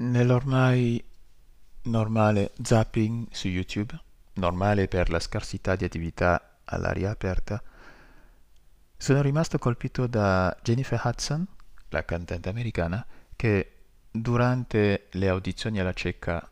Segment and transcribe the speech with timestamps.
[0.00, 1.02] Nell'ormai
[1.82, 3.98] normale zapping su YouTube,
[4.34, 7.60] normale per la scarsità di attività all'aria aperta,
[8.96, 11.44] sono rimasto colpito da Jennifer Hudson,
[11.88, 13.72] la cantante americana, che
[14.08, 16.48] durante le audizioni alla cieca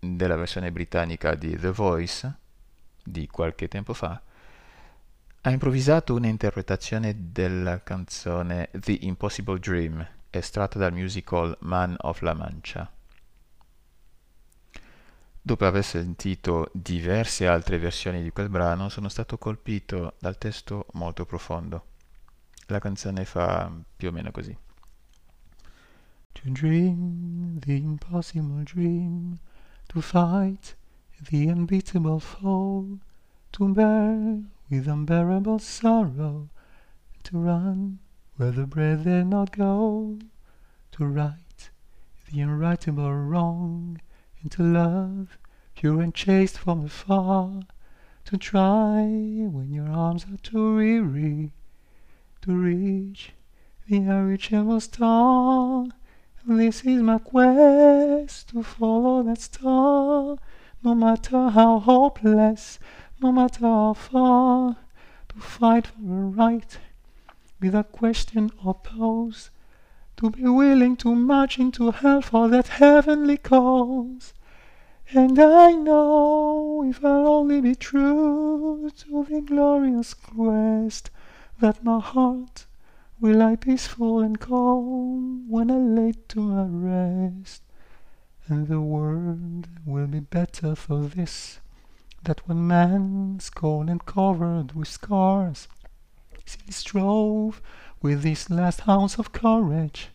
[0.00, 2.38] della versione britannica di The Voice
[3.04, 4.20] di qualche tempo fa,
[5.42, 12.90] ha improvvisato un'interpretazione della canzone The Impossible Dream estratta dal musical Man of La Mancha.
[15.42, 21.24] Dopo aver sentito diverse altre versioni di quel brano, sono stato colpito dal testo molto
[21.24, 21.86] profondo.
[22.66, 24.56] La canzone fa più o meno così.
[26.32, 29.38] To dream the impossible dream,
[29.88, 30.76] to fight
[31.28, 32.98] the unbeatable foe,
[33.50, 36.48] to bear with unbearable sorrow,
[37.22, 37.98] to run
[38.40, 40.18] where the breath dare not go,
[40.90, 41.68] to right
[42.32, 44.00] the unrightable wrong,
[44.40, 45.36] and to love
[45.74, 47.60] pure and chaste from afar,
[48.24, 51.52] to try when your arms are too weary,
[52.40, 53.32] to reach
[53.86, 55.84] the unreachable star.
[56.46, 60.38] This is my quest to follow that star,
[60.82, 62.78] no matter how hopeless,
[63.20, 64.76] no matter how far,
[65.28, 66.78] to fight for a right
[67.60, 69.50] without question or pose,
[70.16, 74.34] to be willing to march into hell for that heavenly cause.
[75.12, 81.10] And I know if I'll only be true to the glorious quest,
[81.60, 82.66] that my heart
[83.20, 87.62] will lie peaceful and calm when I lay to my rest.
[88.46, 91.60] And the world will be better for this,
[92.24, 95.68] that when man, scorned and covered with scars,
[96.50, 97.60] still strove
[98.02, 100.10] with this last ounce of courage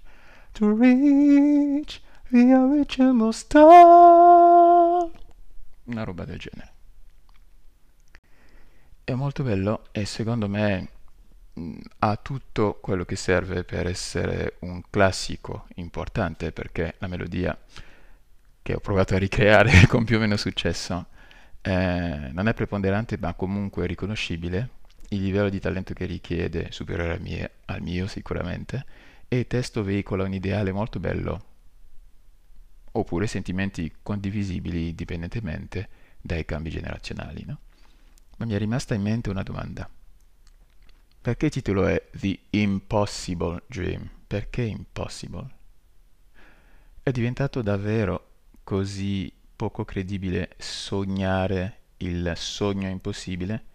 [0.53, 5.09] to reach the original star.
[5.85, 6.73] Una roba del genere.
[9.03, 10.89] È molto bello e secondo me
[11.99, 17.57] ha tutto quello che serve per essere un classico importante perché la melodia
[18.61, 21.05] che ho provato a ricreare con più o meno successo
[21.61, 24.69] eh, non è preponderante ma comunque riconoscibile
[25.09, 28.85] il livello di talento che richiede superiore al mio, al mio sicuramente
[29.27, 31.53] e il testo veicola un ideale molto bello
[32.91, 35.89] oppure sentimenti condivisibili indipendentemente
[36.21, 37.43] dai cambi generazionali.
[37.45, 37.59] No?
[38.37, 39.89] Ma mi è rimasta in mente una domanda.
[41.21, 44.09] Perché il titolo è The Impossible Dream?
[44.27, 45.49] Perché impossible?
[47.01, 48.29] È diventato davvero
[48.63, 53.73] così poco credibile sognare il sogno impossibile?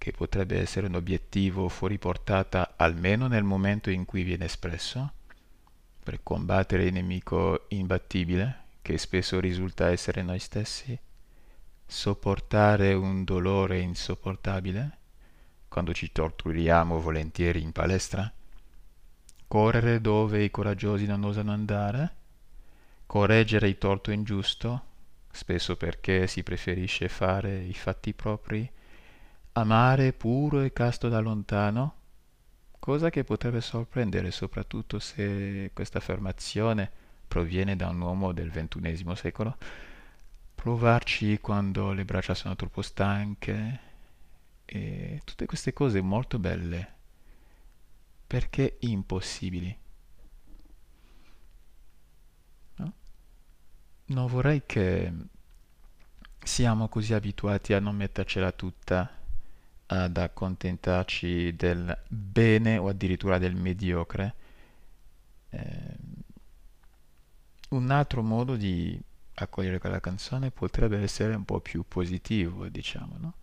[0.00, 5.12] Che potrebbe essere un obiettivo fuori portata almeno nel momento in cui viene espresso,
[6.02, 10.98] per combattere il nemico imbattibile, che spesso risulta essere noi stessi,
[11.84, 14.96] sopportare un dolore insopportabile,
[15.68, 18.32] quando ci torturiamo volentieri in palestra,
[19.46, 22.14] correre dove i coraggiosi non osano andare,
[23.04, 24.82] correggere il torto ingiusto,
[25.30, 28.78] spesso perché si preferisce fare i fatti propri,
[29.52, 31.94] amare puro e casto da lontano,
[32.78, 36.90] cosa che potrebbe sorprendere soprattutto se questa affermazione
[37.26, 39.56] proviene da un uomo del ventunesimo secolo,
[40.54, 43.80] provarci quando le braccia sono troppo stanche
[44.64, 46.94] e tutte queste cose molto belle,
[48.26, 49.76] perché impossibili.
[52.76, 52.92] No?
[54.06, 55.12] Non vorrei che
[56.42, 59.18] siamo così abituati a non mettercela tutta
[59.92, 64.34] ad accontentarci del bene o addirittura del mediocre.
[65.50, 65.96] Eh,
[67.70, 69.00] un altro modo di
[69.34, 73.34] accogliere quella canzone potrebbe essere un po' più positivo, diciamo, no?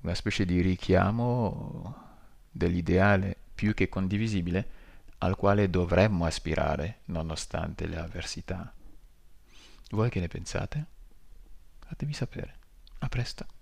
[0.00, 2.02] una specie di richiamo
[2.50, 4.82] dell'ideale più che condivisibile
[5.18, 8.72] al quale dovremmo aspirare nonostante le avversità.
[9.90, 10.86] Voi che ne pensate?
[11.86, 12.58] Fatemi sapere.
[12.98, 13.53] A presto.